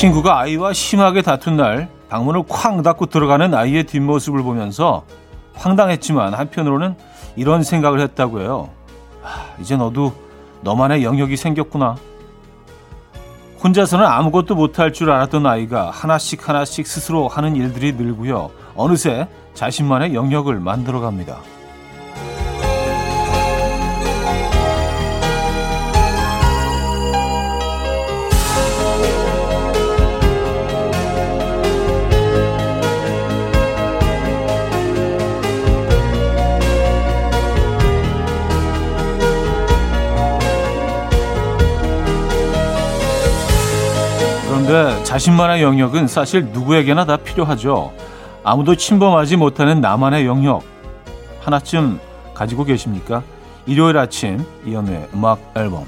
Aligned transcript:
친구가 0.00 0.40
아이와 0.40 0.72
심하게 0.72 1.20
다툰 1.20 1.58
날 1.58 1.90
방문을 2.08 2.44
쾅 2.48 2.80
닫고 2.80 3.04
들어가는 3.04 3.52
아이의 3.52 3.84
뒷모습을 3.84 4.42
보면서 4.42 5.04
황당했지만 5.52 6.32
한편으로는 6.32 6.94
이런 7.36 7.62
생각을 7.62 8.00
했다고 8.00 8.40
해요. 8.40 8.70
아, 9.22 9.48
이제 9.60 9.76
너도 9.76 10.14
너만의 10.62 11.04
영역이 11.04 11.36
생겼구나. 11.36 11.96
혼자서는 13.62 14.06
아무것도 14.06 14.54
못할 14.54 14.94
줄 14.94 15.10
알았던 15.10 15.44
아이가 15.44 15.90
하나씩 15.90 16.48
하나씩 16.48 16.86
스스로 16.86 17.28
하는 17.28 17.54
일들이 17.54 17.92
늘고요. 17.92 18.52
어느새 18.76 19.28
자신만의 19.52 20.14
영역을 20.14 20.60
만들어갑니다. 20.60 21.59
자신만의 45.20 45.62
영역은 45.62 46.06
사실 46.06 46.46
누구에게나 46.46 47.04
다 47.04 47.18
필요하죠. 47.18 47.92
아무도 48.42 48.74
침범하지 48.74 49.36
못하는 49.36 49.82
나만의 49.82 50.24
영역 50.24 50.62
하나쯤 51.42 52.00
가지고 52.32 52.64
계십니까? 52.64 53.22
일요일 53.66 53.98
아침 53.98 54.42
이연우의 54.64 55.10
음악 55.12 55.52
앨범 55.54 55.84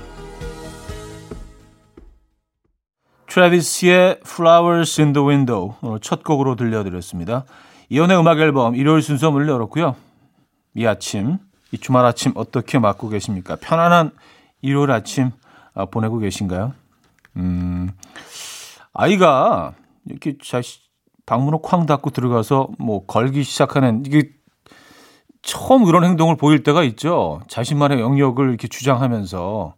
트래비스의 3.26 4.20
Flowers 4.22 5.00
in 5.00 5.14
the 5.14 5.26
Window 5.26 5.76
오늘 5.80 6.00
첫 6.00 6.22
곡으로 6.24 6.54
들려드렸습니다. 6.54 7.46
이연우의 7.88 8.20
음악 8.20 8.38
앨범 8.38 8.76
일요일 8.76 9.00
순서 9.00 9.30
문을 9.30 9.48
열었고요. 9.48 9.96
이 10.74 10.84
아침, 10.84 11.38
이 11.70 11.78
주말 11.78 12.04
아침 12.04 12.32
어떻게 12.34 12.78
맞고 12.78 13.08
계십니까? 13.08 13.56
편안한 13.56 14.10
일요일 14.60 14.90
아침 14.90 15.30
아, 15.72 15.86
보내고 15.86 16.18
계신가요? 16.18 16.74
음, 17.36 17.92
아이가 18.94 19.74
이렇게 20.06 20.36
자식 20.42 20.82
방문을 21.26 21.60
쾅 21.62 21.86
닫고 21.86 22.10
들어가서 22.10 22.68
뭐 22.78 23.06
걸기 23.06 23.42
시작하는 23.44 24.02
이게 24.06 24.30
처음 25.42 25.84
그런 25.84 26.04
행동을 26.04 26.36
보일 26.36 26.62
때가 26.62 26.82
있죠. 26.84 27.40
자신만의 27.48 28.00
영역을 28.00 28.48
이렇게 28.48 28.68
주장하면서 28.68 29.74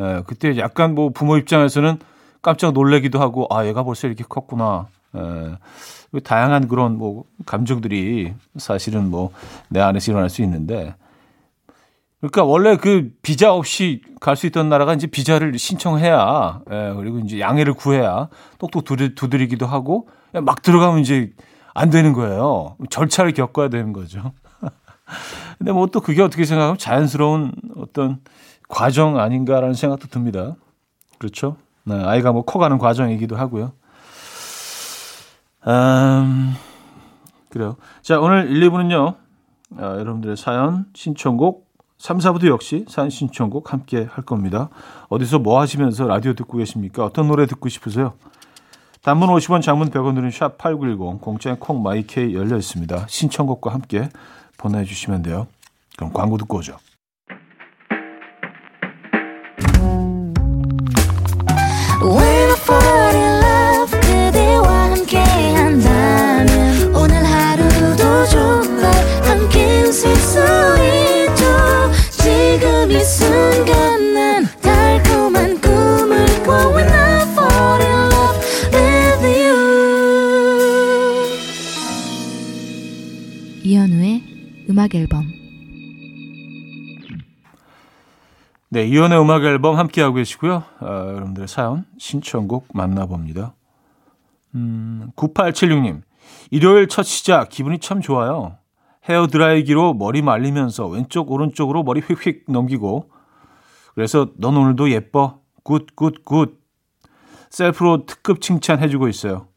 예, 0.00 0.22
그때 0.26 0.56
약간 0.58 0.94
뭐 0.94 1.10
부모 1.10 1.36
입장에서는 1.36 1.98
깜짝 2.42 2.72
놀래기도 2.72 3.20
하고 3.20 3.46
아 3.50 3.64
얘가 3.66 3.84
벌써 3.84 4.06
이렇게 4.08 4.24
컸구나. 4.28 4.88
예, 5.16 6.20
다양한 6.20 6.68
그런 6.68 6.96
뭐 6.98 7.24
감정들이 7.46 8.32
사실은 8.56 9.10
뭐 9.10 9.30
내 9.68 9.80
안에서 9.80 10.12
일어날 10.12 10.30
수 10.30 10.42
있는데 10.42 10.94
그러니까 12.24 12.44
원래 12.44 12.76
그 12.76 13.10
비자 13.22 13.52
없이 13.52 14.00
갈 14.20 14.34
수 14.36 14.46
있던 14.46 14.70
나라가 14.70 14.94
이제 14.94 15.06
비자를 15.06 15.58
신청해야 15.58 16.62
예, 16.70 16.92
그리고 16.96 17.18
이제 17.18 17.38
양해를 17.38 17.74
구해야 17.74 18.28
똑똑 18.58 18.84
두드리기도 18.84 19.66
하고 19.66 20.08
막 20.32 20.62
들어가면 20.62 21.00
이제 21.00 21.32
안 21.74 21.90
되는 21.90 22.12
거예요. 22.14 22.76
절차를 22.88 23.32
겪어야 23.32 23.68
되는 23.68 23.92
거죠. 23.92 24.32
근데 25.58 25.72
뭐 25.72 25.86
또 25.88 26.00
그게 26.00 26.22
어떻게 26.22 26.44
생각하면 26.44 26.78
자연스러운 26.78 27.52
어떤 27.76 28.20
과정 28.68 29.18
아닌가라는 29.18 29.74
생각도 29.74 30.08
듭니다. 30.08 30.56
그렇죠? 31.18 31.56
네, 31.84 32.02
아이가 32.02 32.32
뭐 32.32 32.44
커가는 32.44 32.78
과정이기도 32.78 33.36
하고요. 33.36 33.72
음, 35.66 36.54
그래요. 37.50 37.76
자, 38.02 38.18
오늘 38.18 38.50
1, 38.50 38.70
2부는요. 38.70 39.16
아, 39.78 39.82
여러분들의 39.98 40.36
사연, 40.36 40.86
신청곡, 40.94 41.66
3, 41.98 42.18
4부도 42.18 42.48
역시 42.48 42.84
사연 42.88 43.10
신청곡 43.10 43.72
함께 43.72 44.06
할 44.10 44.24
겁니다. 44.24 44.68
어디서 45.08 45.38
뭐 45.38 45.60
하시면서 45.60 46.06
라디오 46.06 46.34
듣고 46.34 46.58
계십니까? 46.58 47.04
어떤 47.04 47.28
노래 47.28 47.46
듣고 47.46 47.68
싶으세요? 47.68 48.14
단문 49.02 49.28
50원, 49.28 49.62
장문 49.62 49.90
100원 49.90 50.14
드는 50.14 50.30
샵8910, 50.30 51.20
공짜인 51.20 51.56
콩 51.56 51.82
마이케이 51.82 52.34
열려 52.34 52.56
있습니다. 52.56 53.06
신청곡과 53.08 53.72
함께 53.72 54.08
보내주시면 54.56 55.22
돼요. 55.22 55.46
그럼 55.96 56.12
광고 56.12 56.38
듣고 56.38 56.58
오죠. 56.58 56.78
네, 88.84 88.88
이현우의 88.88 89.18
음악 89.18 89.44
앨범 89.44 89.78
함께하고 89.78 90.16
계시고요. 90.16 90.62
아, 90.80 90.86
여러분들의 90.86 91.48
사연, 91.48 91.86
신청곡 91.96 92.68
만나봅니다. 92.74 93.54
음, 94.54 95.10
9876님. 95.16 96.02
일요일 96.50 96.86
첫 96.88 97.02
시작, 97.04 97.48
기분이 97.48 97.78
참 97.78 98.02
좋아요. 98.02 98.58
헤어 99.08 99.26
드라이기로 99.26 99.94
머리 99.94 100.20
말리면서 100.20 100.86
왼쪽, 100.86 101.30
오른쪽으로 101.30 101.82
머리 101.82 102.02
휙휙 102.02 102.44
넘기고. 102.46 103.08
그래서 103.94 104.28
넌 104.36 104.54
오늘도 104.54 104.90
예뻐. 104.90 105.40
good, 105.62 105.86
good, 105.96 106.22
good. 106.22 106.60
셀프로 107.48 108.04
특급 108.04 108.42
칭찬해주고 108.42 109.08
있어요. 109.08 109.48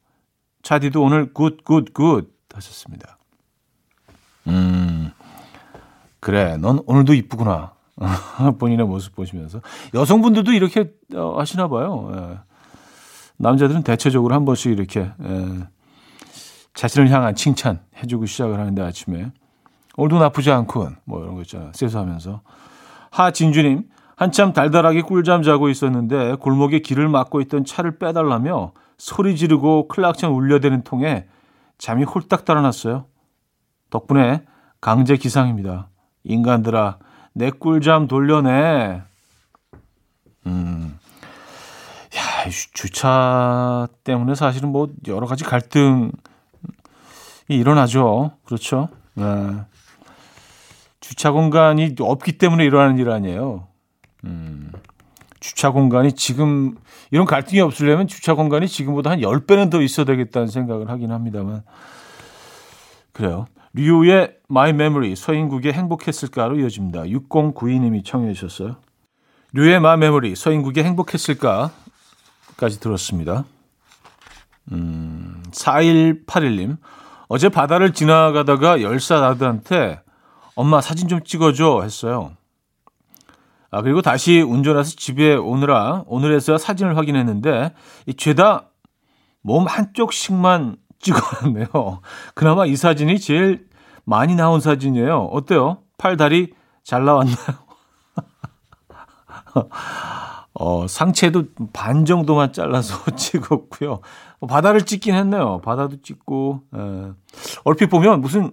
차디도 0.62 1.04
오늘 1.04 1.34
good, 1.34 1.66
good, 1.66 1.94
good 1.94 2.34
하셨습니다. 2.54 3.18
음, 4.48 5.12
그래, 6.22 6.56
넌 6.56 6.82
오늘도 6.86 7.14
이쁘구나. 7.14 7.77
본인의 8.60 8.86
모습 8.86 9.16
보시면서. 9.16 9.62
여성분들도 9.94 10.52
이렇게 10.54 10.92
어, 11.16 11.40
하시나 11.40 11.68
봐요. 11.68 12.12
예. 12.16 12.40
남자들은 13.38 13.84
대체적으로 13.84 14.34
한 14.36 14.46
번씩 14.46 14.72
이렇게 14.72 15.12
예. 15.24 15.68
자신을 16.74 17.10
향한 17.10 17.36
칭찬 17.36 17.80
해주고 18.02 18.26
시작을 18.26 18.60
하는데 18.60 18.82
아침에. 18.82 19.32
오늘도 19.96 20.20
나쁘지 20.20 20.52
않군. 20.52 20.98
뭐 21.06 21.24
이런 21.24 21.36
거 21.36 21.42
있잖아. 21.42 21.72
세수하면서. 21.74 22.42
하진주님, 23.10 23.90
한참 24.16 24.54
달달하게 24.54 25.02
꿀잠 25.02 25.42
자고 25.42 25.70
있었는데 25.70 26.36
골목에 26.36 26.80
길을 26.80 27.08
막고 27.08 27.42
있던 27.42 27.66
차를 27.66 27.98
빼달라며 27.98 28.74
소리 28.98 29.36
지르고 29.36 29.88
클락션 29.88 30.32
울려대는 30.32 30.84
통에 30.84 31.28
잠이 31.78 32.04
홀딱 32.04 32.46
달아났어요. 32.46 33.06
덕분에 33.90 34.44
강제 34.82 35.18
기상입니다. 35.18 35.90
인간들아, 36.24 36.98
내 37.38 37.52
꿀잠 37.52 38.08
돌려내. 38.08 39.04
음. 40.48 41.00
야, 42.16 42.50
주차 42.74 43.88
때문에 44.04 44.34
사실은 44.34 44.70
뭐 44.70 44.90
여러 45.08 45.28
가지 45.28 45.44
갈등이 45.44 46.10
일어나죠. 47.48 48.32
그렇죠. 48.44 48.90
네. 49.14 49.24
주차 51.00 51.32
공간이 51.32 51.96
없기 52.00 52.40
때문에 52.40 52.66
일어나는 52.66 52.98
일 52.98 53.12
아니에요. 53.12 53.68
음. 54.24 54.72
주차 55.40 55.70
공간이 55.70 56.14
지금 56.14 56.76
이런 57.12 57.28
갈등이 57.28 57.62
없으려면 57.62 58.08
주차 58.08 58.34
공간이 58.34 58.68
지금보다 58.68 59.12
한 59.12 59.20
10배는 59.20 59.70
더 59.70 59.82
있어야 59.84 60.08
되겠다는 60.08 60.48
생각을 60.48 60.90
하긴 60.90 61.12
합니다만. 61.12 61.62
그래요. 63.14 63.46
류의 63.78 64.38
My 64.50 64.72
Memory, 64.72 65.16
서인국의 65.16 65.72
행복했을까로 65.72 66.60
이어집니다. 66.60 67.04
6092님이 67.04 68.04
청해 68.04 68.34
주셨어요. 68.34 68.78
류의 69.54 69.76
My 69.76 69.98
Memory, 69.98 70.36
서인국의 70.36 70.84
행복했을까까지 70.84 72.80
들었습니다. 72.80 73.46
음, 74.72 75.44
4181님. 75.52 76.78
어제 77.28 77.50
바다를 77.50 77.94
지나가다가 77.94 78.82
열사 78.82 79.24
아들한테 79.24 80.02
엄마 80.56 80.82
사진 80.82 81.08
좀 81.08 81.24
찍어줘 81.24 81.82
했어요. 81.84 82.32
아, 83.70 83.82
그리고 83.84 84.02
다시 84.02 84.42
운전해서 84.42 84.96
집에 84.96 85.36
오느라 85.36 86.04
오늘에서야 86.08 86.58
사진을 86.58 86.98
확인했는데 86.98 87.74
이 88.08 88.14
죄다 88.16 88.70
몸 89.42 89.68
한쪽씩만 89.68 90.78
찍어놨네요. 91.00 91.68
그나마 92.36 92.66
이 92.66 92.76
사진이 92.76 93.20
제일 93.20 93.68
많이 94.04 94.36
나온 94.36 94.60
사진이에요. 94.60 95.30
어때요? 95.32 95.78
팔, 95.98 96.18
다리 96.18 96.54
잘 96.84 97.06
나왔나요? 97.06 97.36
어, 100.60 100.88
상체도 100.88 101.44
반 101.72 102.06
정도만 102.06 102.52
잘라서 102.52 103.06
찍었고요. 103.16 104.00
어, 104.40 104.48
바다를 104.48 104.82
찍긴 104.82 105.14
했네요. 105.14 105.62
바다도 105.62 106.02
찍고, 106.02 106.62
에, 106.76 106.80
예. 106.80 107.12
얼핏 107.64 107.88
보면 107.88 108.22
무슨 108.22 108.52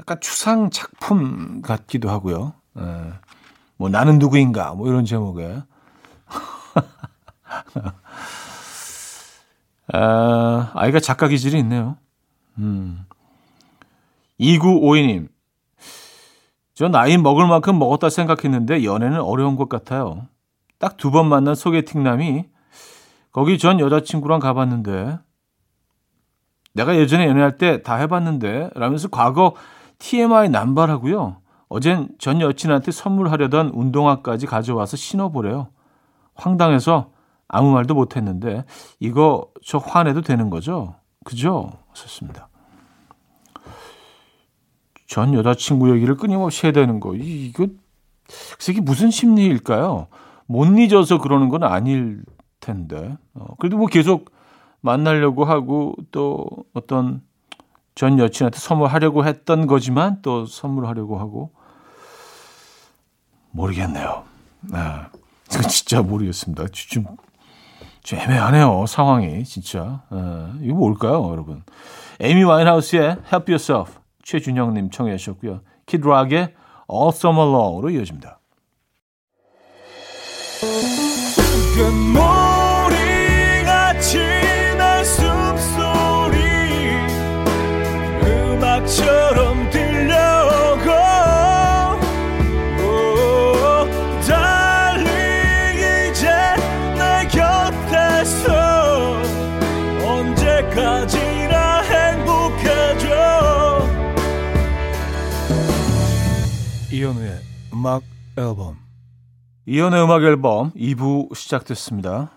약간 0.00 0.18
추상 0.20 0.70
작품 0.70 1.62
같기도 1.62 2.10
하고요. 2.10 2.52
에, 2.78 2.82
예. 2.82 3.12
뭐, 3.76 3.88
나는 3.88 4.18
누구인가, 4.18 4.74
뭐 4.74 4.88
이런 4.88 5.04
제목에. 5.04 5.62
아, 9.92 10.70
아이가 10.74 11.00
작가 11.00 11.28
기질이 11.28 11.58
있네요. 11.60 11.96
음. 12.58 13.04
2952님. 14.40 15.28
저 16.74 16.88
나이 16.88 17.16
먹을 17.16 17.46
만큼 17.46 17.78
먹었다 17.78 18.10
생각했는데 18.10 18.84
연애는 18.84 19.20
어려운 19.20 19.56
것 19.56 19.68
같아요. 19.68 20.26
딱 20.78 20.96
두 20.98 21.10
번 21.10 21.28
만난 21.28 21.54
소개팅남이 21.54 22.44
거기 23.32 23.56
전 23.58 23.80
여자친구랑 23.80 24.40
가봤는데 24.40 25.18
내가 26.74 26.96
예전에 26.96 27.26
연애할 27.26 27.56
때 27.56 27.82
다 27.82 27.96
해봤는데 27.96 28.70
라면서 28.74 29.08
과거 29.08 29.54
TMI 29.98 30.50
남발하고요. 30.50 31.38
어젠 31.68 32.08
전 32.18 32.40
여친한테 32.42 32.92
선물하려던 32.92 33.70
운동화까지 33.72 34.46
가져와서 34.46 34.98
신어보래요. 34.98 35.68
황당해서 36.34 37.10
아무 37.48 37.72
말도 37.72 37.94
못했는데 37.94 38.64
이거 39.00 39.50
저 39.64 39.78
화내도 39.78 40.22
되는 40.22 40.50
거죠? 40.50 40.94
그죠? 41.24 41.72
좋습니다. 41.92 42.48
전 45.06 45.34
여자친구 45.34 45.94
얘기를 45.94 46.16
끊임없이 46.16 46.66
해야 46.66 46.72
되는 46.72 46.98
거 47.00 47.14
이거 47.14 47.68
이게 48.68 48.80
무슨 48.80 49.10
심리일까요? 49.10 50.08
못 50.46 50.66
잊어서 50.78 51.18
그러는 51.18 51.48
건 51.48 51.62
아닐 51.62 52.22
텐데 52.60 53.16
어, 53.34 53.54
그래도 53.58 53.76
뭐 53.76 53.86
계속 53.86 54.32
만나려고 54.80 55.44
하고 55.44 55.94
또 56.10 56.46
어떤 56.72 57.22
전 57.94 58.18
여친한테 58.18 58.58
선물하려고 58.58 59.24
했던 59.24 59.66
거지만 59.66 60.20
또 60.22 60.44
선물하려고 60.46 61.18
하고 61.18 61.52
모르겠네요. 63.52 64.24
아, 64.72 65.08
진짜 65.48 66.02
모르겠습니다. 66.02 66.66
좀, 66.72 67.06
좀 68.06 68.20
애매하네요 68.20 68.86
상황이 68.86 69.42
진짜. 69.42 70.02
아, 70.10 70.54
이거 70.62 70.74
뭘까요, 70.74 71.28
여러분? 71.28 71.64
에이미 72.20 72.44
와인하우스의 72.44 73.02
Help 73.02 73.52
Yourself 73.52 73.98
최준영님 74.22 74.90
청해 74.90 75.16
주셨고요. 75.16 75.60
키드락의 75.86 76.54
All 76.88 77.08
Summer 77.08 77.50
Long으로 77.50 77.90
이어집니다. 77.90 78.38
이현우의 106.96 107.30
음악 107.74 108.02
앨범 108.38 108.78
이현우의 109.66 110.02
음악 110.02 110.22
앨범 110.22 110.70
2부 110.70 111.34
시작됐습니다. 111.34 112.30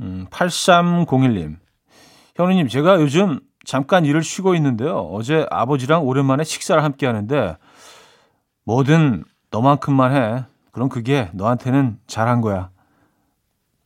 음, 0.00 0.26
8301님 0.30 1.56
현우님 2.34 2.68
제가 2.68 3.02
요즘 3.02 3.40
잠깐 3.66 4.06
일을 4.06 4.22
쉬고 4.22 4.54
있는데요. 4.54 4.96
어제 4.96 5.46
아버지랑 5.50 6.06
오랜만에 6.06 6.44
식사를 6.44 6.82
함께 6.82 7.04
하는데 7.04 7.58
뭐든 8.64 9.24
너만큼만 9.50 10.16
해. 10.16 10.44
그럼 10.72 10.88
그게 10.88 11.28
너한테는 11.34 11.98
잘한 12.06 12.40
거야. 12.40 12.70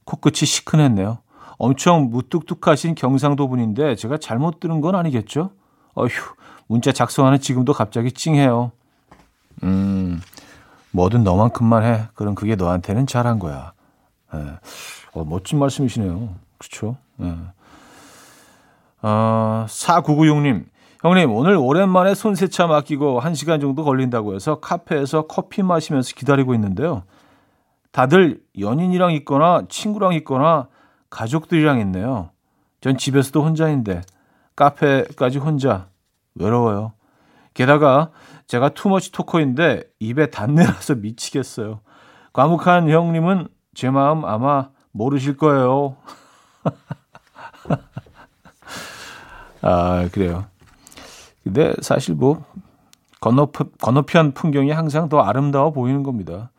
코끝이 0.05 0.47
시큰했네요. 0.47 1.19
엄청 1.59 2.11
무뚝뚝하신 2.11 2.95
경상도 2.95 3.49
분인데 3.49 3.97
제가 3.97 4.19
잘못 4.19 4.61
들은 4.61 4.81
건 4.81 4.95
아니겠죠? 4.95 5.51
어휴, 5.95 6.11
문자 6.69 6.93
작성하는 6.93 7.41
지금도 7.41 7.73
갑자기 7.73 8.13
찡해요. 8.13 8.71
음, 9.63 10.21
뭐든 10.91 11.25
너만큼만 11.25 11.85
해. 11.85 12.09
그럼 12.15 12.35
그게 12.35 12.57
너한테는 12.57 13.07
잘한 13.07 13.39
거야. 13.39 13.73
예. 14.35 14.39
어, 15.15 15.25
멋진 15.25 15.59
말씀이시네요. 15.59 16.35
그렇죠? 16.59 16.97
예. 17.21 17.35
어, 19.03 19.67
4996님. 19.69 20.65
형님, 21.03 21.33
오늘 21.33 21.57
오랜만에 21.57 22.15
손세차 22.15 22.69
맡기고 22.69 23.21
1시간 23.21 23.61
정도 23.61 23.83
걸린다고 23.83 24.35
해서 24.35 24.61
카페에서 24.61 25.27
커피 25.27 25.63
마시면서 25.63 26.15
기다리고 26.15 26.55
있는데요. 26.55 27.03
다들 27.91 28.41
연인이랑 28.59 29.13
있거나 29.15 29.63
친구랑 29.69 30.15
있거나 30.15 30.69
가족들이랑 31.11 31.81
있네요. 31.81 32.31
전 32.81 32.97
집에서도 32.97 33.43
혼자인데 33.43 34.03
카페까지 34.55 35.39
혼자 35.39 35.89
외로워요. 36.37 36.93
게다가 37.55 38.11
제가 38.53 38.69
투머치 38.69 39.13
토커인데 39.13 39.83
입에 39.99 40.27
단내라서 40.27 40.97
미치겠어요. 40.97 41.81
과묵한 42.35 42.91
형님은 42.91 43.49
제 43.73 43.89
마음 43.89 44.27
아마 44.27 44.69
모르실 44.91 45.39
거예요. 45.39 45.97
아, 49.63 50.07
그래요. 50.13 50.45
근데 51.43 51.73
사실 51.81 52.15
뭐 52.15 52.45
건너 53.23 53.49
건너편 53.81 54.35
풍경이 54.35 54.71
항상 54.71 55.09
더 55.09 55.21
아름다워 55.21 55.71
보이는 55.71 56.03
겁니다. 56.03 56.51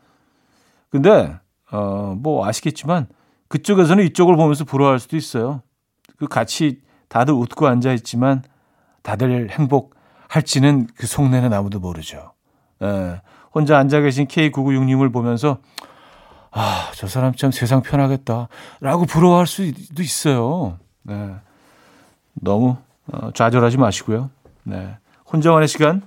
근데 0.90 1.38
어 1.70 2.16
뭐 2.16 2.44
아시겠지만 2.44 3.06
그쪽에서는 3.46 4.02
이쪽을 4.06 4.34
보면서 4.34 4.64
부러워할 4.64 4.98
수도 4.98 5.16
있어요. 5.16 5.62
그 6.16 6.26
같이 6.26 6.80
다들 7.08 7.34
웃고 7.34 7.68
앉아 7.68 7.92
있지만 7.92 8.42
다들 9.02 9.50
행복 9.50 9.94
할지는 10.28 10.86
그 10.96 11.06
속내는 11.06 11.52
아무도 11.52 11.80
모르죠. 11.80 12.32
예, 12.82 13.20
혼자 13.52 13.78
앉아 13.78 14.00
계신 14.00 14.26
K996님을 14.26 15.12
보면서 15.12 15.58
아, 16.50 16.90
저 16.94 17.08
사람 17.08 17.34
참 17.34 17.50
세상 17.50 17.82
편하겠다. 17.82 18.48
라고 18.80 19.04
부러워할 19.06 19.46
수도 19.46 20.02
있어요. 20.02 20.78
네. 21.02 21.34
너무 22.34 22.76
어, 23.12 23.32
좌절하지 23.32 23.76
마시고요. 23.76 24.30
네. 24.62 24.96
혼자만의 25.32 25.66
시간 25.66 26.02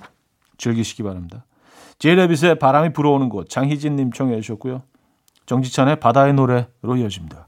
즐기시기 0.57 1.03
바랍니다. 1.03 1.45
제이레빗의 1.99 2.59
바람이 2.59 2.93
불어오는 2.93 3.27
곳 3.27 3.49
장희진님 3.49 4.13
청해 4.13 4.39
주셨고요. 4.41 4.83
정지찬의 5.47 5.99
바다의 5.99 6.33
노래로 6.33 6.95
이어집니다. 6.97 7.45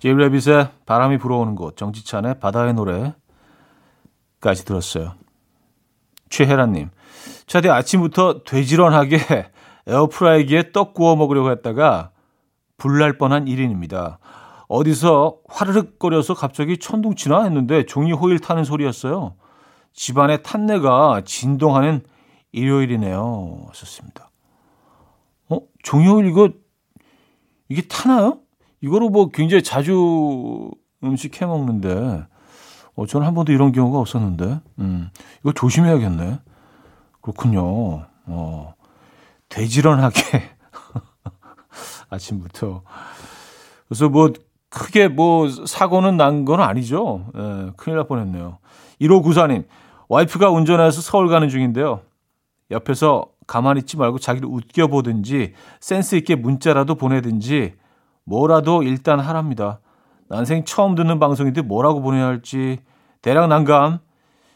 제이레빗의 0.00 0.68
바람이 0.84 1.18
불어오는 1.18 1.54
곳 1.54 1.76
정지찬의 1.76 2.40
바다의 2.40 2.74
노래까지 2.74 3.14
들었어요. 4.64 5.14
최혜란님. 6.30 6.90
차디 7.46 7.68
아침부터 7.68 8.44
돼지런하게 8.44 9.18
에어프라이기에 9.86 10.72
떡 10.72 10.94
구워 10.94 11.16
먹으려고 11.16 11.50
했다가 11.50 12.12
불날 12.78 13.18
뻔한 13.18 13.44
1인입니다. 13.44 14.18
어디서 14.68 15.38
화르륵거려서 15.48 16.34
갑자기 16.34 16.78
천둥치나 16.78 17.42
했는데 17.42 17.84
종이 17.84 18.12
호일 18.12 18.38
타는 18.38 18.64
소리였어요. 18.64 19.34
집안의 19.92 20.44
탄내가 20.44 21.22
진동하는 21.24 22.02
일요일이네요. 22.52 23.64
하셨습니다. 23.68 24.30
어? 25.48 25.60
종이 25.82 26.06
호일 26.06 26.26
이거 26.28 26.50
이게 27.68 27.82
타나요? 27.82 28.38
이거로 28.80 29.10
뭐 29.10 29.28
굉장히 29.28 29.62
자주 29.62 30.70
음식 31.02 31.42
해 31.42 31.46
먹는데 31.46 32.24
어, 33.00 33.06
저는 33.06 33.26
한 33.26 33.34
번도 33.34 33.50
이런 33.52 33.72
경우가 33.72 33.98
없었는데, 33.98 34.60
음, 34.80 35.08
이거 35.40 35.52
조심해야겠네. 35.52 36.38
그렇군요. 37.22 38.04
어, 38.26 38.74
돼지런하게 39.48 40.20
아침부터. 42.10 42.82
그래서 43.88 44.10
뭐 44.10 44.30
크게 44.68 45.08
뭐 45.08 45.48
사고는 45.48 46.18
난 46.18 46.44
건 46.44 46.60
아니죠. 46.60 47.24
예, 47.34 47.72
큰일 47.78 47.96
날 47.96 48.06
뻔했네요. 48.06 48.58
1호 49.00 49.22
구사님, 49.22 49.64
와이프가 50.10 50.50
운전해서 50.50 51.00
서울 51.00 51.28
가는 51.28 51.48
중인데요. 51.48 52.02
옆에서 52.70 53.30
가만히 53.46 53.80
있지 53.80 53.96
말고 53.96 54.18
자기를 54.18 54.46
웃겨보든지 54.46 55.54
센스 55.80 56.16
있게 56.16 56.34
문자라도 56.34 56.96
보내든지 56.96 57.72
뭐라도 58.24 58.82
일단 58.82 59.20
하랍니다. 59.20 59.80
난생 60.28 60.64
처음 60.66 60.94
듣는 60.94 61.18
방송인데 61.18 61.62
뭐라고 61.62 62.02
보내야 62.02 62.26
할지 62.26 62.78
대략 63.22 63.48
난감. 63.48 64.00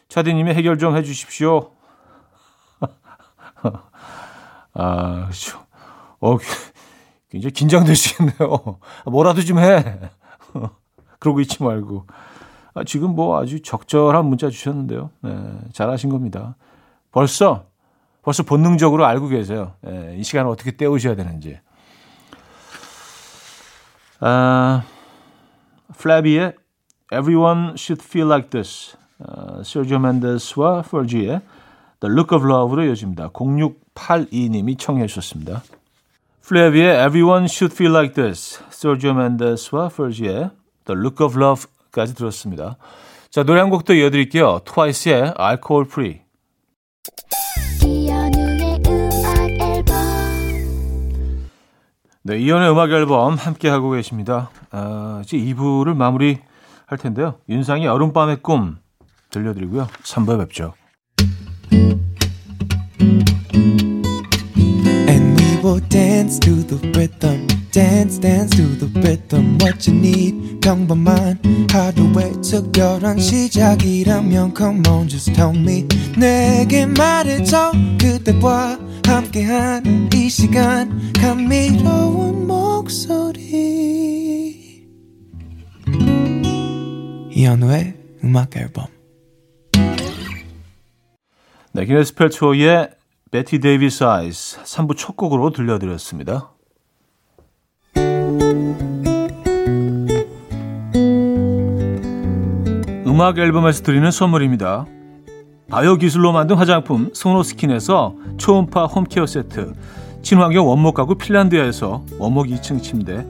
차디님이 0.09 0.53
해결 0.53 0.77
좀 0.77 0.95
해주십시오. 0.95 1.71
아, 4.73 5.23
그렇죠. 5.25 5.65
어, 6.19 6.37
굉장히 7.29 7.53
긴장되시겠네요. 7.53 8.79
뭐라도 9.05 9.41
좀 9.41 9.59
해. 9.59 9.99
그러고 11.19 11.39
있지 11.41 11.63
말고. 11.63 12.05
아, 12.75 12.83
지금 12.83 13.15
뭐 13.15 13.41
아주 13.41 13.61
적절한 13.61 14.25
문자 14.25 14.49
주셨는데요. 14.49 15.09
네, 15.21 15.59
잘하신 15.73 16.09
겁니다. 16.09 16.55
벌써, 17.11 17.65
벌써 18.21 18.43
본능적으로 18.43 19.05
알고 19.05 19.27
계세요. 19.29 19.73
네, 19.81 20.15
이 20.17 20.23
시간을 20.23 20.49
어떻게 20.51 20.71
때우셔야 20.71 21.15
되는지. 21.15 21.59
아, 24.19 24.83
플래비의 25.97 26.55
Everyone 27.11 27.75
Should 27.77 28.03
Feel 28.03 28.27
Like 28.31 28.49
This. 28.49 28.97
어, 29.19 29.61
세르지오 29.63 29.99
멘데스와 29.99 30.81
퍼지의 30.81 31.41
The 31.99 32.11
Look 32.11 32.35
of 32.35 32.45
Love로 32.45 32.83
이어집니다. 32.87 33.29
0682님이 33.29 34.77
청해 34.77 35.05
주셨습니다. 35.07 35.61
플래비의 36.41 36.95
Everyone 37.05 37.45
Should 37.45 37.73
Feel 37.75 37.95
Like 37.95 38.13
This, 38.15 38.61
세르지오 38.69 39.13
멘데스와 39.13 39.89
퍼지의 39.89 40.49
The 40.85 40.99
Look 40.99 41.23
of 41.23 41.39
Love까지 41.39 42.15
들었습니다. 42.15 42.77
자, 43.29 43.43
노래 43.43 43.61
한곡더 43.61 43.93
이어드릴게요. 43.93 44.61
트와이스의 44.65 45.33
Alcohol 45.39 45.85
Free. 45.87 46.21
네, 52.23 52.39
이연의 52.39 52.71
음악 52.71 52.89
앨범 52.89 53.35
함께 53.35 53.69
하고 53.69 53.91
계십니다. 53.91 54.49
아, 54.71 55.21
이제 55.23 55.37
2부를 55.37 55.95
마무리 55.95 56.39
할 56.87 56.97
텐데요. 56.97 57.35
윤상이 57.49 57.85
여름밤의 57.85 58.41
꿈 58.41 58.77
들려드리고요. 59.29 59.87
3부에 60.03 60.37
뵙죠. 60.39 60.73
Dance 65.89 66.39
to 66.41 66.55
the 66.67 66.77
rhythm. 66.91 67.47
dance 67.75 68.17
dance 68.17 68.55
to 68.55 68.63
the 68.79 68.87
rhythm 69.01 69.57
what 69.59 69.85
you 69.85 69.97
need 69.97 70.61
평범한 70.61 71.37
하루의 71.69 72.41
특별한 72.41 73.19
시작이라면 73.19 74.53
come 74.55 74.81
on 74.87 75.09
just 75.09 75.33
tell 75.33 75.53
me 75.53 75.85
내게 76.17 76.85
말해줘 76.85 77.73
그대와 77.99 78.79
함께한 79.05 80.09
이 80.13 80.29
시간 80.29 81.11
감미로 81.13 82.15
이현우의 87.37 87.95
음악 88.23 88.55
앨범 88.55 88.85
네, 91.73 91.85
기네스 91.85 92.15
펠트로의 92.15 92.91
Bette 93.29 93.59
Davis 93.59 94.05
Eyes 94.05 94.61
3부 94.63 94.95
첫 94.95 95.17
곡으로 95.17 95.49
들려드렸습니다. 95.49 96.51
음악 103.05 103.37
앨범에서 103.37 103.83
드리는 103.83 104.09
선물입니다. 104.09 104.85
바이오 105.69 105.97
기술로 105.97 106.31
만든 106.31 106.55
화장품 106.55 107.09
소노스킨에서 107.13 108.15
초음파 108.37 108.85
홈케어 108.85 109.25
세트, 109.25 109.73
친환경 110.21 110.69
원목 110.69 110.93
가구 110.95 111.15
핀란드에서 111.15 112.05
원목 112.17 112.47
2층 112.47 112.81
침대, 112.81 113.25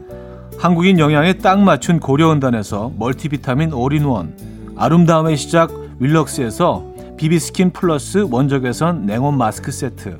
한국인 0.66 0.98
영양에 0.98 1.34
딱 1.34 1.60
맞춘 1.60 2.00
고려원단에서 2.00 2.94
멀티비타민 2.98 3.72
올인원, 3.72 4.36
아름다움의 4.76 5.38
시작 5.38 5.72
윌럭스에서 6.00 6.84
비비스킨 7.18 7.70
플러스 7.70 8.26
원적외선 8.32 9.06
냉온 9.06 9.38
마스크 9.38 9.72
세트, 9.72 10.18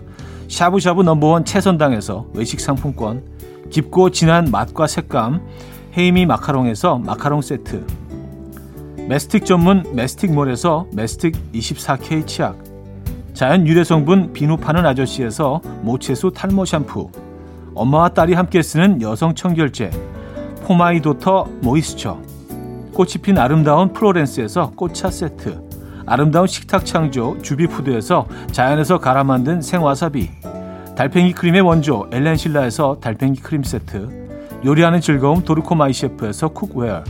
샤브샤브 0.48 1.02
넘버원 1.02 1.46
채선당에서 1.46 2.28
외식 2.36 2.60
상품권, 2.60 3.24
깊고 3.72 4.12
진한 4.12 4.52
맛과 4.52 4.86
색감 4.86 5.42
헤이미 5.98 6.28
마카롱에서 6.28 7.00
마카롱 7.00 7.42
세트, 7.42 7.84
메스틱 9.08 9.46
전문 9.46 9.84
메스틱몰에서 9.96 10.90
메스틱 10.94 11.54
24K 11.56 12.28
치약 12.28 12.56
자연 13.34 13.66
유래 13.66 13.84
성분 13.84 14.32
비누 14.32 14.58
파는 14.58 14.86
아저씨에서 14.86 15.62
모체수 15.82 16.34
탈모 16.36 16.66
샴푸 16.66 17.10
엄마와 17.74 18.10
딸이 18.10 18.36
함께 18.36 18.62
쓰는 18.62 19.02
여성 19.02 19.34
청결제 19.34 19.90
포마이도터 20.66 21.46
모이스처 21.62 22.20
꽃이 22.94 23.14
핀 23.22 23.38
아름다운 23.38 23.94
프로렌스에서 23.94 24.72
꽃차 24.72 25.12
세트 25.12 25.62
아름다운 26.08 26.48
식탁 26.48 26.86
창조 26.86 27.38
주비푸드에서 27.42 28.28
자연에서 28.52 29.00
갈아 29.00 29.24
만든 29.24 29.62
생와사비 29.62 30.30
달팽이 30.98 31.34
크림의 31.34 31.62
원조 31.62 32.08
엘렌실라에서 32.12 32.98
달팽이 33.00 33.36
크림 33.36 33.64
세트 33.64 34.26
요리하는 34.66 35.02
즐거움 35.02 35.44
도르코 35.44 35.76
마이 35.76 35.94
셰프에서 35.94 36.48
cookware 36.50 37.04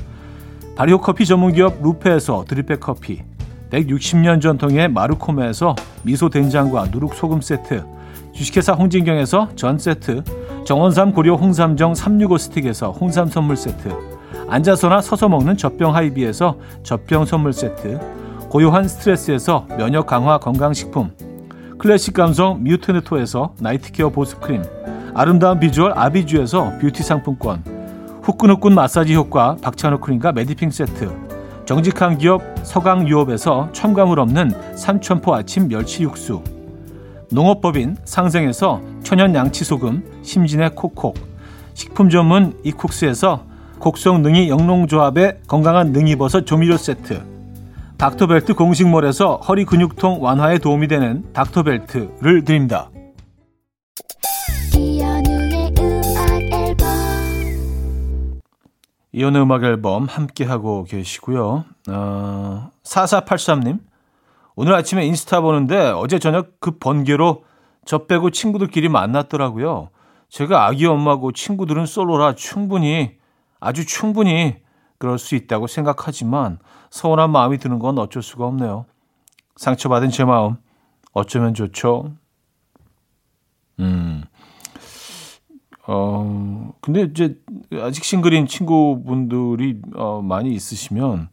발효 0.75 0.99
커피 0.99 1.25
전문기업 1.25 1.81
루페에서 1.81 2.43
드립백 2.45 2.81
커피 2.81 3.21
160년 3.69 4.41
전통의 4.41 4.89
마르코메에서 4.89 5.75
미소 6.03 6.29
된장과 6.29 6.87
누룩 6.91 7.13
소금 7.13 7.39
세트 7.39 7.94
주식회사 8.35 8.73
홍진경에서 8.73 9.49
전 9.55 9.79
세트 9.79 10.21
정원삼 10.65 11.13
고려 11.13 11.35
홍삼정 11.35 11.95
365 11.95 12.37
스틱에서 12.37 12.91
홍삼 12.91 13.27
선물 13.27 13.55
세트 13.55 13.89
앉아서나 14.49 15.01
서서 15.01 15.29
먹는 15.29 15.55
젖병 15.55 15.95
하이비에서 15.95 16.57
젖병 16.83 17.25
선물 17.25 17.53
세트 17.53 17.97
고요한 18.49 18.89
스트레스에서 18.89 19.65
면역 19.77 20.05
강화 20.05 20.37
건강식품 20.37 21.11
클래식 21.77 22.13
감성 22.13 22.61
뮤트네토에서 22.63 23.55
night 23.59 23.87
care 23.87 24.09
보습크림 24.09 24.63
아름다운 25.13 25.59
비주얼 25.59 25.93
아비주에서 25.95 26.79
뷰티 26.81 27.03
상품권 27.03 27.63
후끈후끈 28.21 28.75
마사지 28.75 29.15
효과 29.15 29.55
박찬호 29.61 29.99
크림과 30.01 30.33
메디핑 30.33 30.71
세트 30.71 31.09
정직한 31.65 32.17
기업 32.17 32.41
서강유업에서 32.63 33.69
첨가물 33.71 34.19
없는 34.19 34.75
삼천포 34.75 35.33
아침 35.33 35.69
멸치 35.69 36.03
육수 36.03 36.43
농업법인 37.35 37.97
상생에서 38.05 38.81
천연 39.03 39.35
양치소금 39.35 40.21
심진의 40.23 40.73
콕콕 40.73 41.15
식품 41.73 42.09
전문 42.09 42.57
이쿡스에서 42.63 43.43
곡성 43.79 44.21
능이 44.21 44.49
영농조합의 44.49 45.41
건강한 45.45 45.91
능이버섯 45.91 46.47
조미료 46.47 46.77
세트 46.77 47.21
닥터벨트 47.97 48.53
공식몰에서 48.53 49.37
허리 49.37 49.65
근육통 49.65 50.23
완화에 50.23 50.59
도움이 50.59 50.87
되는 50.87 51.25
닥터벨트를 51.33 52.43
드립니다. 52.45 52.89
이혼의 59.13 59.41
음악 59.41 59.63
앨범 59.63 60.05
함께하고 60.05 60.83
계시고요. 60.83 61.63
어, 61.87 62.71
4483님. 62.83 63.79
오늘 64.55 64.73
아침에 64.73 65.05
인스타 65.05 65.41
보는데 65.41 65.77
어제 65.77 66.19
저녁 66.19 66.59
급 66.59 66.79
번개로 66.79 67.43
저 67.85 68.05
빼고 68.05 68.31
친구들끼리 68.31 68.89
만났더라고요. 68.89 69.89
제가 70.29 70.65
아기 70.65 70.85
엄마고 70.85 71.31
친구들은 71.31 71.85
솔로라 71.85 72.35
충분히, 72.35 73.17
아주 73.59 73.85
충분히 73.85 74.57
그럴 74.97 75.19
수 75.19 75.35
있다고 75.35 75.67
생각하지만 75.67 76.59
서운한 76.89 77.29
마음이 77.31 77.57
드는 77.57 77.79
건 77.79 77.99
어쩔 77.99 78.23
수가 78.23 78.45
없네요. 78.45 78.85
상처받은 79.57 80.09
제 80.09 80.23
마음 80.23 80.57
어쩌면 81.13 81.53
좋죠? 81.53 82.13
음. 83.79 84.23
어, 85.87 86.73
근데 86.81 87.01
이제 87.01 87.37
아직 87.79 88.03
싱글인 88.03 88.47
친구분들이 88.47 89.81
어, 89.95 90.21
많이 90.21 90.51
있으시면 90.53 91.29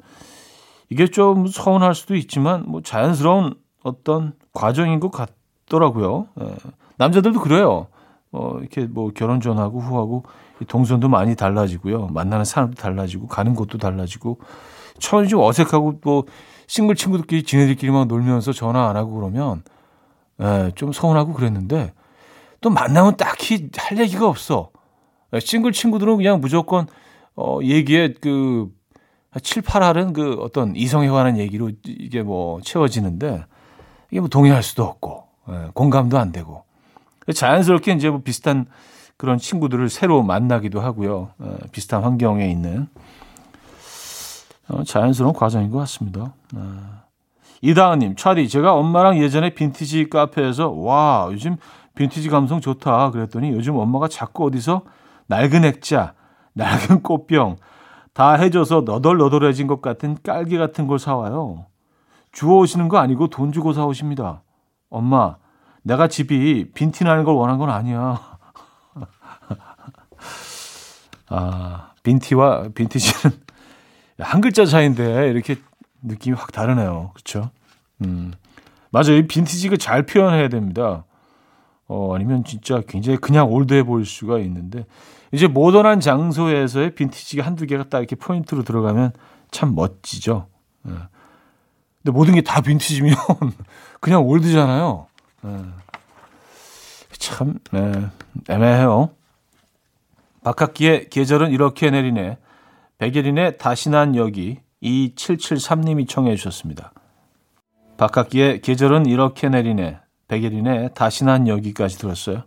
이게 0.93 1.07
좀 1.07 1.47
서운할 1.47 1.95
수도 1.95 2.15
있지만 2.15 2.65
뭐 2.69 2.83
자연스러운 2.83 3.55
어떤 3.83 4.35
과정인 4.53 5.01
것 5.01 5.11
같더라고요. 5.11 6.29
예. 6.43 6.55
남자들도 6.99 7.41
그래요. 7.41 7.87
어, 8.31 8.59
이렇게 8.61 8.85
뭐 8.85 9.11
결혼 9.15 9.41
전하고 9.41 9.81
후하고 9.81 10.25
동선도 10.69 11.09
많이 11.09 11.35
달라지고요. 11.35 12.09
만나는 12.09 12.45
사람도 12.45 12.75
달라지고 12.75 13.27
가는 13.27 13.55
곳도 13.55 13.79
달라지고 13.79 14.39
처음에 14.99 15.29
좀 15.29 15.41
어색하고 15.41 16.01
또 16.03 16.27
싱글 16.67 16.95
친구들끼리 16.95 17.43
지네들끼리만 17.43 18.07
놀면서 18.07 18.53
전화 18.53 18.91
안 18.91 18.97
하고 18.99 19.15
그러면 19.15 19.63
예, 20.43 20.73
좀 20.75 20.93
서운하고 20.93 21.33
그랬는데 21.33 21.95
또 22.61 22.69
만나면 22.69 23.17
딱히 23.17 23.71
할 23.79 23.99
얘기가 23.99 24.29
없어. 24.29 24.69
싱글 25.41 25.73
친구들은 25.73 26.19
그냥 26.19 26.43
무조건 26.43 26.87
어 27.35 27.61
얘기에 27.63 28.13
그 28.21 28.69
7, 29.41 29.63
8할은 29.63 30.13
그 30.13 30.35
어떤 30.41 30.77
이성에 30.77 31.09
관한 31.09 31.39
얘기로 31.39 31.71
이게 31.85 32.23
뭐 32.23 32.61
채워지는데 32.61 33.45
이게 34.11 34.21
뭐 34.21 34.29
동의할 34.29 34.63
수도 34.63 34.85
없고 34.85 35.27
예, 35.49 35.69
공감도 35.73 36.19
안 36.19 36.33
되고 36.33 36.65
자연스럽게 37.33 37.93
이제 37.93 38.11
뭐 38.11 38.21
비슷한 38.23 38.67
그런 39.17 39.39
친구들을 39.39 39.89
새로 39.89 40.23
만나기도 40.23 40.81
하고요. 40.81 41.31
예, 41.43 41.57
비슷한 41.73 42.03
환경에 42.03 42.51
있는 42.51 42.89
어, 44.69 44.85
자연스러운 44.85 45.33
과정인 45.33 45.71
것 45.71 45.79
같습니다. 45.79 46.35
예. 46.57 46.61
이다은님, 47.63 48.17
차디, 48.17 48.49
제가 48.49 48.75
엄마랑 48.75 49.19
예전에 49.19 49.51
빈티지 49.51 50.11
카페에서 50.11 50.71
와 50.71 51.29
요즘 51.31 51.57
빈티지 51.95 52.29
감성 52.29 52.61
좋다 52.61 53.11
그랬더니 53.13 53.51
요즘 53.51 53.77
엄마가 53.77 54.09
자꾸 54.09 54.47
어디서 54.47 54.83
낡은 55.29 55.65
액자, 55.65 56.15
낡은 56.55 57.03
꽃병 57.03 57.57
다 58.15 58.35
해줘서 58.35 58.83
너덜너덜해진 58.83 59.67
것 59.67 59.81
같은 59.81 60.17
깔기 60.23 60.59
같은 60.59 60.87
걸 60.87 60.99
사와요. 60.99 61.67
주워 62.31 62.61
오시는 62.61 62.89
거 62.89 62.99
아니고 62.99 63.29
돈 63.29 63.53
주고 63.53 63.73
사오십니다. 63.73 64.43
엄마, 64.91 65.37
내가 65.83 66.09
집이 66.09 66.73
빈티 66.75 67.05
나는 67.05 67.25
걸 67.25 67.35
원한 67.35 67.59
건 67.59 67.71
아니야. 67.71 68.21
아, 71.29 71.93
빈티와 72.03 72.69
빈티지는 72.75 73.37
한 74.21 74.41
글자 74.41 74.67
차이인데 74.67 75.31
이렇게 75.31 75.57
느낌이 76.03 76.37
확 76.37 76.53
다르네요. 76.53 77.11
그렇죠? 77.15 77.51
음. 78.05 78.33
맞아요. 78.91 79.17
이 79.17 79.27
빈티지가 79.27 79.79
잘 79.79 80.05
표현해야 80.05 80.49
됩니다. 80.49 81.05
어, 81.89 82.15
아니면 82.15 82.45
진짜 82.45 82.83
굉장히 82.87 83.19
그냥 83.19 83.51
올드해 83.51 83.83
보일 83.83 84.05
수가 84.05 84.39
있는데 84.41 84.85
이제 85.33 85.47
모던한 85.47 86.01
장소에서의 86.01 86.95
빈티지가 86.95 87.45
한두 87.45 87.67
개가 87.67 87.85
딱 87.85 87.99
이렇게 87.99 88.17
포인트로 88.17 88.63
들어가면 88.63 89.13
참 89.51 89.75
멋지죠. 89.75 90.49
예. 90.89 90.93
근데 92.03 92.13
모든 92.13 92.35
게 92.35 92.43
다 92.43 92.61
빈티지면 92.61 93.15
그냥 94.01 94.25
올드잖아요. 94.27 95.07
예. 95.47 95.59
참 97.19 97.55
예, 97.75 98.09
애매해요. 98.49 99.11
박학기의 100.45 101.09
계절은 101.09 101.53
이렇게 101.53 101.91
내리네. 101.91 102.37
백예린의 102.99 103.59
다시 103.59 103.91
난 103.91 104.17
여기 104.17 104.59
2773님이 104.83 106.09
청해 106.09 106.35
주셨습니다. 106.37 106.93
박학기의 107.97 108.61
계절은 108.61 109.07
이렇게 109.07 109.49
내리네. 109.49 109.99
백예린의 110.29 110.91
다시 110.95 111.25
난 111.25 111.47
여기까지 111.47 111.99
들었어요. 111.99 112.45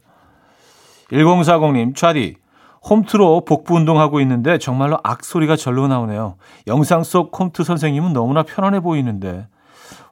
1040님, 1.12 1.96
차디, 1.96 2.36
홈트로 2.88 3.46
복부 3.46 3.75
운동하고 3.75 4.20
있는데 4.22 4.58
정말로 4.58 5.00
악소리가 5.04 5.56
절로 5.56 5.88
나오네요. 5.88 6.36
영상 6.68 7.04
속 7.04 7.38
홈트 7.38 7.63
선생님은 7.63 8.13
너무나 8.13 8.44
편안해 8.44 8.80
보이는데 8.80 9.48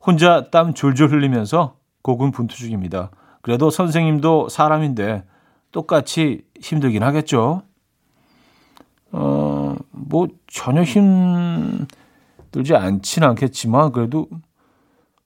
혼자 0.01 0.49
땀 0.49 0.73
줄줄 0.73 1.11
흘리면서 1.11 1.75
고군 2.01 2.31
분투 2.31 2.55
중입니다. 2.55 3.11
그래도 3.41 3.69
선생님도 3.69 4.49
사람인데 4.49 5.23
똑같이 5.71 6.43
힘들긴 6.59 7.03
하겠죠. 7.03 7.61
어, 9.11 9.75
뭐 9.91 10.27
전혀 10.47 10.83
힘들지 10.83 11.85
않지는 12.75 13.27
않겠지만 13.29 13.91
그래도 13.91 14.27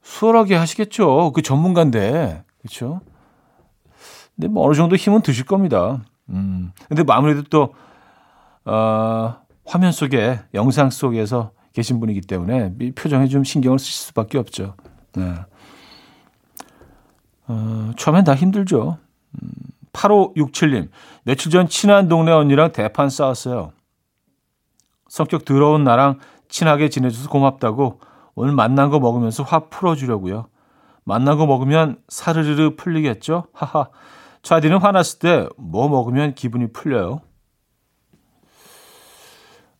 수월하게 0.02 0.56
하시겠죠. 0.56 1.32
그 1.34 1.42
전문가인데. 1.42 2.44
그렇죠? 2.60 3.02
근데 4.36 4.48
뭐 4.48 4.66
어느 4.66 4.76
정도 4.76 4.96
힘은 4.96 5.22
드실 5.22 5.46
겁니다. 5.46 6.02
음. 6.30 6.72
근데 6.88 7.04
아무래도 7.08 7.44
또, 7.44 7.74
어, 8.66 9.36
화면 9.66 9.92
속에, 9.92 10.40
영상 10.54 10.90
속에서 10.90 11.52
계신 11.74 12.00
분이기 12.00 12.22
때문에 12.22 12.74
이 12.82 12.92
표정에 12.92 13.28
좀 13.28 13.44
신경을 13.44 13.80
쓰실 13.80 13.94
수밖에 14.08 14.38
없죠. 14.38 14.76
네. 15.14 15.34
어, 17.48 17.92
처음엔 17.98 18.24
다 18.24 18.36
힘들죠. 18.36 18.98
음, 19.34 19.50
8567님, 19.94 20.90
며칠 21.24 21.52
전 21.52 21.68
친한 21.68 22.08
동네 22.08 22.32
언니랑 22.32 22.72
대판 22.72 23.10
싸웠어요. 23.10 23.72
성격 25.08 25.46
더러운 25.46 25.84
나랑 25.84 26.20
친하게 26.50 26.90
지내줘서 26.90 27.30
고맙다고 27.30 28.00
오늘 28.36 28.54
만난 28.54 28.90
거 28.90 29.00
먹으면서 29.00 29.44
화 29.44 29.68
풀어주려고요. 29.70 30.48
만난 31.04 31.38
거 31.38 31.46
먹으면 31.46 31.98
사르르르 32.10 32.76
풀리겠죠? 32.76 33.46
하하. 33.54 33.88
차디는 34.48 34.78
화났을 34.78 35.20
때 35.20 35.48
뭐 35.58 35.90
먹으면 35.90 36.34
기분이 36.34 36.72
풀려요? 36.72 37.20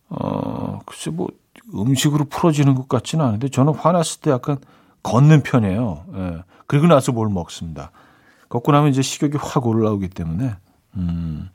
어, 0.10 0.80
글쎄 0.86 1.10
뭐 1.10 1.28
음식으로 1.74 2.26
풀어지는 2.26 2.76
것 2.76 2.90
같지는 2.90 3.24
않은데 3.24 3.48
저는 3.48 3.74
화났을 3.74 4.20
때 4.20 4.30
약간 4.32 4.58
걷는 5.04 5.44
편이에요. 5.44 6.06
예. 6.16 6.44
그리고 6.66 6.88
나서 6.88 7.14
뭘 7.14 7.30
먹습니다. 7.30 7.92
걷고 8.50 8.74
나면 8.74 8.90
이제 8.90 9.02
식욕이 9.02 9.34
확 9.38 9.66
올라오기 9.66 10.10
때문에. 10.10 10.56
음. 10.98 11.50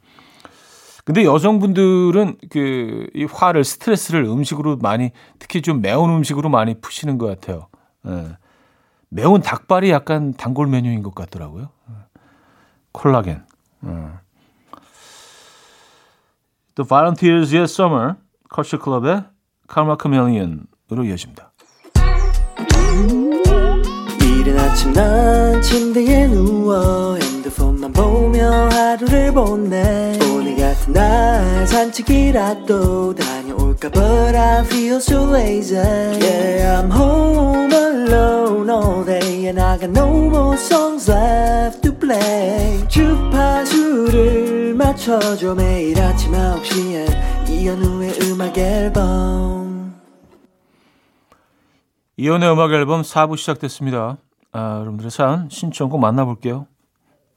근데 1.04 1.24
여성분들은 1.24 2.36
그 2.50 3.06
이 3.14 3.24
화를 3.24 3.64
스트레스를 3.64 4.24
음식으로 4.24 4.78
많이 4.78 5.10
특히 5.38 5.60
좀 5.60 5.82
매운 5.82 6.08
음식으로 6.10 6.48
많이 6.48 6.80
푸시는 6.80 7.18
것 7.18 7.26
같아요. 7.26 7.68
예. 8.06 8.36
매운 9.10 9.42
닭발이 9.42 9.90
약간 9.90 10.32
단골 10.32 10.66
메뉴인 10.68 11.02
것 11.02 11.14
같더라고요. 11.14 11.68
예. 12.92 12.98
콜라겐. 13.00 13.44
예. 13.86 13.88
The 16.74 16.86
Volunteers의 16.88 17.64
Summer, 17.64 18.14
컬처 18.48 18.78
클럽의 18.78 19.24
Karma 19.68 19.96
Chameleon으로 20.00 21.04
이어집니다. 21.04 21.52
이른 24.20 24.58
아침 24.58 24.92
난 24.92 25.60
침대에 25.62 26.26
누워 26.28 27.16
핸드폰만 27.16 27.92
보며 27.92 28.68
하루를 28.70 29.32
보내 29.32 30.18
오늘 30.22 30.56
같은 30.56 30.92
날 30.92 31.66
산책이라도 31.66 33.14
다녀올까 33.14 33.41
But 33.90 34.36
I 34.36 34.62
feel 34.64 35.00
so 35.00 35.24
lazy. 35.24 35.74
Yeah 35.74 36.80
I'm 36.80 36.90
home 36.90 37.72
alone 37.72 38.70
all 38.70 39.04
day 39.04 39.46
And 39.46 39.60
I 39.60 39.76
got 39.76 39.90
no 39.90 40.30
more 40.30 40.56
songs 40.56 41.10
left 41.10 41.82
to 41.82 41.92
play. 41.92 42.86
주파수를 42.88 44.74
맞춰줘 44.74 45.54
매일 45.54 46.00
아침 46.00 46.32
9시에. 46.32 47.50
이현우의 47.50 48.12
음악 48.22 48.56
앨범. 48.56 49.94
이현우의 52.16 52.52
음악 52.52 52.72
앨범 52.72 53.02
4부 53.02 53.36
시작됐습니다. 53.36 54.18
아, 54.52 54.76
여러분들의 54.80 55.10
사연 55.10 55.48
신청곡 55.50 56.00
만나볼게요. 56.00 56.66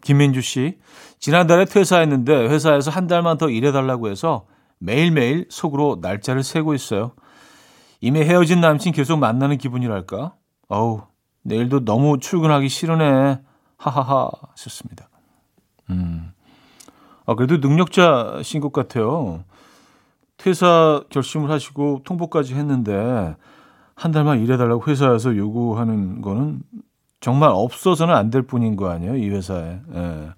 김민주 0.04 0.42
씨, 0.42 0.78
지난달에 1.20 1.66
퇴사했는데 1.66 2.48
회사에서 2.50 2.92
한 2.92 3.08
달만 3.08 3.38
더 3.38 3.50
일해달라고 3.50 4.10
해서 4.10 4.46
매일매일 4.80 5.48
속으로 5.50 6.00
날짜를 6.02 6.44
세고 6.44 6.74
있어요. 6.74 7.12
이미 8.02 8.22
헤어진 8.22 8.62
남친 8.62 8.94
계속 8.94 9.18
만나는 9.18 9.58
기분이랄까? 9.58 10.34
어우, 10.68 11.02
내일도 11.44 11.86
너무 11.86 12.20
출근하기 12.20 12.70
싫으네. 12.70 13.40
하하하. 13.78 14.30
하셨습니다. 14.52 15.10
음. 15.90 16.32
아, 17.26 17.36
그래도 17.36 17.58
능력자신 17.58 18.62
것 18.62 18.72
같아요. 18.72 19.44
퇴사 20.38 21.04
결심을 21.10 21.50
하시고 21.50 22.02
통보까지 22.04 22.56
했는데 22.56 23.36
한 23.96 24.12
달만 24.12 24.40
일해달라고 24.42 24.84
회사에서 24.88 25.36
요구하는 25.38 26.22
거는 26.22 26.62
정말 27.22 27.50
없어서는 27.52 28.14
안 28.14 28.30
될 28.30 28.42
뿐인 28.44 28.76
거 28.76 28.90
아니에요, 28.90 29.16
이 29.16 29.30
회사에. 29.30 29.80
예. 29.94 30.30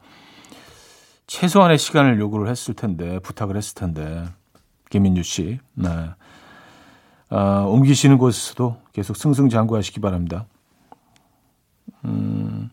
최소한의 1.38 1.78
시간을 1.78 2.20
요구를 2.20 2.50
했을 2.50 2.74
텐데, 2.74 3.20
부탁을 3.20 3.58
했을 3.58 3.76
텐데. 3.76 4.26
김민주 4.90 5.22
씨. 5.22 5.60
네. 5.76 5.88
아, 7.30 7.60
옮기시는 7.68 8.18
곳에서도 8.18 8.78
계속 8.92 9.16
승승장구하시기 9.16 10.02
바랍니다. 10.02 10.48
음, 12.06 12.72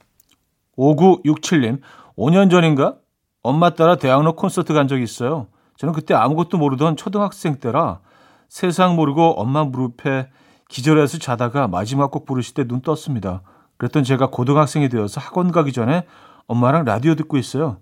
5967님, 0.79 1.83
5년 2.17 2.51
전인가? 2.51 2.97
엄마 3.43 3.75
따라 3.75 3.97
대학로 3.97 4.35
콘서트 4.35 4.73
간 4.73 4.89
적이 4.89 5.03
있어요. 5.03 5.47
저는 5.77 5.93
그때 5.93 6.15
아무것도 6.15 6.57
모르던 6.57 6.97
초등학생 6.97 7.57
때라 7.57 8.01
세상 8.49 8.97
모르고 8.97 9.39
엄마 9.39 9.65
무릎에 9.65 10.31
기절해서 10.69 11.19
자다가 11.19 11.69
마지막 11.69 12.11
곡 12.11 12.25
부르실 12.25 12.55
때 12.55 12.65
눈 12.65 12.81
떴습니다. 12.81 13.43
그랬던 13.77 14.05
제가 14.05 14.31
고등학생이 14.31 14.89
되어서 14.89 15.21
학원 15.21 15.53
가기 15.53 15.73
전에 15.75 16.07
엄마랑 16.47 16.87
라디오 16.87 17.15
듣고 17.15 17.37
있어요. 17.37 17.77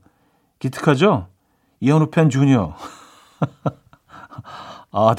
기특하죠? 0.63 1.27
이현우 1.81 2.11
팬 2.11 2.31
주니어. 2.31 2.77
아, 4.93 5.15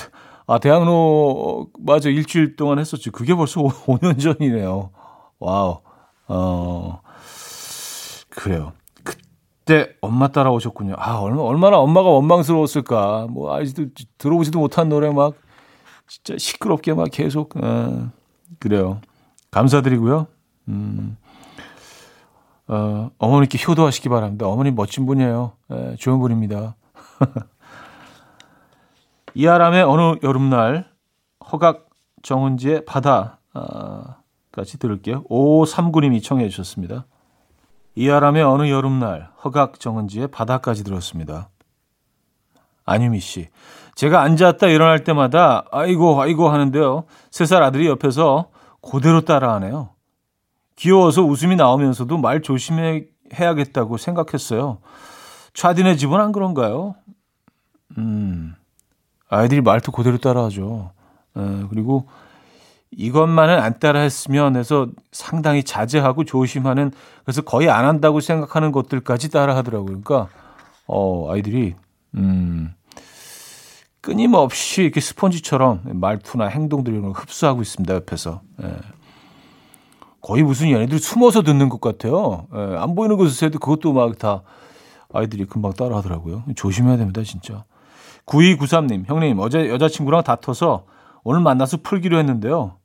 아, 0.47 0.60
대학로, 0.60 1.67
맞아, 1.79 2.08
일주일 2.08 2.56
동안 2.56 2.79
했었지. 2.79 3.10
그게 3.10 3.36
벌써 3.36 3.60
5, 3.62 3.69
5년 3.69 4.21
전이네요. 4.21 4.91
wow. 5.39 5.82
어, 6.29 7.01
그래요. 8.29 8.71
그때 9.03 9.89
엄마 9.99 10.29
따라오셨군요. 10.29 10.95
아, 10.97 11.19
얼마, 11.19 11.41
얼마나 11.41 11.77
엄마가 11.77 12.08
원망스러웠을까. 12.08 13.27
뭐, 13.29 13.53
아직도 13.53 13.88
들어보지도 14.17 14.60
못한 14.60 14.88
노래 14.88 15.10
막, 15.10 15.34
진짜 16.08 16.38
시끄럽게 16.38 16.93
막 16.93 17.10
계속, 17.12 17.58
어, 17.58 18.10
그래요. 18.60 19.01
감사드리고요. 19.51 20.27
음, 20.69 21.17
어, 22.67 23.10
어머니께 23.17 23.58
효도하시기 23.67 24.10
바랍니다. 24.10 24.47
어머니 24.47 24.71
멋진 24.71 25.06
분이에요. 25.06 25.54
네, 25.69 25.95
좋은 25.97 26.19
분입니다. 26.19 26.76
이아람의 29.36 29.84
어느 29.84 30.17
여름날 30.23 30.89
허각 31.52 31.88
정은지의 32.21 32.86
바다까지 32.86 34.78
들을게요. 34.80 35.23
5539님이 35.23 36.23
청해 36.23 36.47
주셨습니다. 36.49 37.06
이아람의 37.95 38.43
어느 38.43 38.69
여름날 38.69 39.30
허각 39.43 39.80
정은지의 39.80 40.28
바다까지 40.28 40.84
들었습니다. 40.84 41.49
안유미 42.86 43.19
씨. 43.19 43.49
제가 43.95 44.21
앉았다 44.21 44.67
일어날 44.67 45.04
때마다 45.04 45.65
아이고 45.71 46.21
아이고 46.21 46.49
하는데요. 46.49 47.04
세 47.32 47.45
살 47.45 47.62
아들이 47.63 47.88
옆에서 47.88 48.49
그대로 48.82 49.21
따라하네요. 49.21 49.89
귀여워서 50.84 51.24
웃음이 51.24 51.56
나오면서도 51.56 52.17
말 52.17 52.41
조심해야겠다고 52.41 53.96
생각했어요. 53.96 54.80
차디네 55.54 55.96
집은 55.96 56.19
안 56.19 56.34
그런가요? 56.34 56.96
음, 57.98 58.54
아이들이 59.30 59.62
말투 59.62 59.93
그대로 59.93 60.17
따라하죠. 60.17 60.91
에, 61.38 61.41
그리고 61.69 62.10
이것만은 62.91 63.60
안 63.62 63.80
따라했으면 63.80 64.58
해서 64.58 64.89
상당히 65.13 65.63
자제하고 65.63 66.26
조심하는 66.26 66.91
그래서 67.24 67.43
거의 67.43 67.69
안 67.69 67.86
한다고 67.86 68.19
생각하는 68.19 68.74
것들까지 68.74 69.32
따라하더라고요. 69.32 70.02
그러니까 70.02 70.28
어 70.86 71.32
아이들이 71.32 71.76
음 72.15 72.74
끊임없이 74.02 74.84
이렇게 74.84 75.00
스펀지처럼 75.00 75.84
말투나 75.93 76.48
행동들 76.48 76.91
이런 76.91 77.04
걸 77.04 77.13
흡수하고 77.13 77.62
있습니다 77.62 77.93
옆에서 77.96 78.41
예. 78.62 78.76
거의 80.23 80.41
무슨 80.41 80.69
얘네들 80.71 80.97
숨어서 80.99 81.43
듣는 81.43 81.69
것 81.69 81.81
같아요. 81.81 82.47
예. 82.55 82.77
안 82.77 82.95
보이는 82.95 83.15
곳에서 83.17 83.45
해도 83.45 83.59
그것도 83.59 83.93
막 83.93 84.17
다 84.17 84.41
아이들이 85.13 85.45
금방 85.45 85.73
따라 85.73 85.97
하더라고요. 85.97 86.43
조심해야 86.55 86.97
됩니다 86.97 87.21
진짜. 87.23 87.65
9293님 88.25 89.05
형님 89.07 89.38
어제 89.39 89.69
여자친구랑 89.69 90.23
다퉈서 90.23 90.86
오늘 91.23 91.41
만나서 91.41 91.77
풀기로 91.83 92.17
했는데요. 92.17 92.77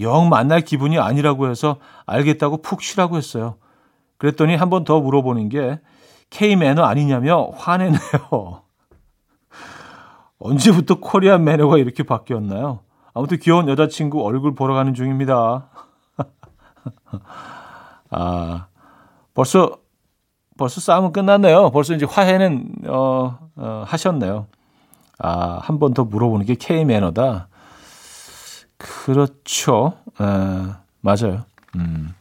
영 0.00 0.28
만날 0.28 0.60
기분이 0.62 0.98
아니라고 0.98 1.48
해서 1.48 1.76
알겠다고 2.06 2.62
푹 2.62 2.82
쉬라고 2.82 3.16
했어요. 3.16 3.56
그랬더니 4.18 4.56
한 4.56 4.68
번 4.70 4.84
더 4.84 5.00
물어보는 5.00 5.48
게 5.50 5.80
K 6.30 6.56
매너 6.56 6.82
아니냐며 6.82 7.48
화내네요. 7.56 8.00
언제부터 10.38 11.00
코리안 11.00 11.44
매너가 11.44 11.78
이렇게 11.78 12.02
바뀌었나요? 12.02 12.80
아무튼 13.14 13.38
귀여운 13.38 13.68
여자친구 13.68 14.24
얼굴 14.24 14.54
보러 14.54 14.74
가는 14.74 14.94
중입니다. 14.94 15.68
아, 18.10 18.66
벌써, 19.34 19.78
벌써 20.58 20.80
싸움은 20.80 21.12
끝났네요. 21.12 21.70
벌써 21.70 21.94
이제 21.94 22.06
화해는, 22.06 22.74
어, 22.88 23.38
어 23.56 23.84
하셨네요. 23.86 24.46
아, 25.18 25.58
한 25.62 25.78
번 25.78 25.94
더 25.94 26.04
물어보는 26.04 26.46
게 26.46 26.54
K 26.54 26.84
매너다. 26.84 27.48
그렇죠. 28.78 29.94
에, 30.20 30.24
맞아요. 31.02 31.44
음. 31.76 32.14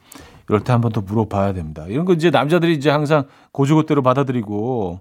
이럴 0.49 0.63
때 0.63 0.71
한 0.73 0.81
번 0.81 0.91
더 0.91 1.01
물어봐야 1.01 1.53
됩니다. 1.53 1.85
이런 1.87 2.05
거 2.05 2.13
이제 2.13 2.29
남자들이 2.29 2.73
이제 2.73 2.89
항상 2.89 3.25
고주고대로 3.51 4.01
받아들이고, 4.01 4.99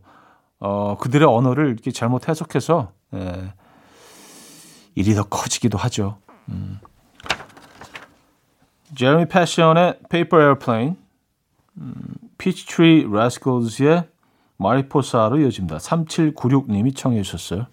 어, 0.60 0.96
그들의 0.98 1.26
언어를 1.28 1.68
이렇게 1.68 1.90
잘못 1.90 2.28
해석해서, 2.28 2.92
에, 3.14 3.52
일이 4.94 5.14
더 5.14 5.22
커지기도 5.24 5.78
하죠. 5.78 6.18
음. 6.48 6.80
제레미 8.94 9.26
패션의 9.26 9.98
Paper 10.08 10.42
Airplane, 10.42 10.96
음, 11.78 11.94
Peachtree 12.38 13.04
Rascals의 13.06 14.08
마리포사로 14.56 15.40
이어집니다. 15.40 15.76
3796님이 15.78 16.94
청해 16.96 17.22
주셨어요. 17.22 17.66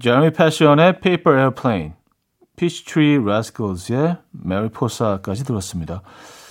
제레미 0.00 0.30
패션의 0.32 1.00
Paper 1.00 1.38
Airplane, 1.38 1.92
피치트리 2.56 3.24
라스컬즈의 3.24 4.16
Mariposa까지 4.30 5.44
들었습니다. 5.44 6.02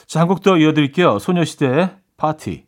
자, 0.08 0.20
한 0.20 0.28
곡 0.28 0.42
더 0.42 0.58
이어드릴게요. 0.58 1.20
소녀시대의 1.20 1.92
파티. 2.18 2.66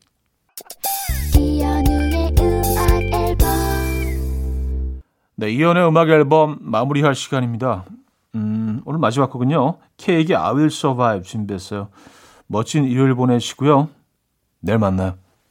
네, 5.36 5.50
이현우의 5.52 5.88
음악 5.88 6.10
앨범 6.10 6.58
마무리할 6.62 7.16
시간입니다. 7.16 7.86
음, 8.36 8.82
오늘 8.86 9.00
마지막 9.00 9.30
곡은요. 9.32 9.78
케이크의 9.98 10.38
I 10.38 10.52
Will 10.54 10.66
Survive 10.68 11.24
준비했어요. 11.24 11.90
멋진 12.48 12.86
일요일 12.86 13.14
보내시고요. 13.16 13.90
내일 14.60 14.80
만나요. 14.80 15.16